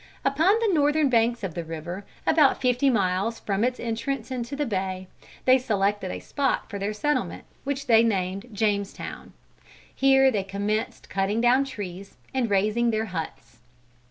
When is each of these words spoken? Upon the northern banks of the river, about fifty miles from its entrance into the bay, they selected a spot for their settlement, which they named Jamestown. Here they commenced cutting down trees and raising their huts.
Upon 0.25 0.55
the 0.57 0.73
northern 0.73 1.09
banks 1.09 1.43
of 1.43 1.53
the 1.53 1.63
river, 1.63 2.05
about 2.25 2.59
fifty 2.59 2.89
miles 2.89 3.39
from 3.39 3.63
its 3.63 3.79
entrance 3.79 4.31
into 4.31 4.55
the 4.55 4.65
bay, 4.65 5.07
they 5.45 5.59
selected 5.59 6.09
a 6.09 6.17
spot 6.19 6.67
for 6.71 6.79
their 6.79 6.91
settlement, 6.91 7.43
which 7.65 7.85
they 7.85 8.01
named 8.01 8.47
Jamestown. 8.51 9.33
Here 9.93 10.31
they 10.31 10.41
commenced 10.41 11.07
cutting 11.07 11.39
down 11.39 11.65
trees 11.65 12.17
and 12.33 12.49
raising 12.49 12.89
their 12.89 13.05
huts. 13.13 13.59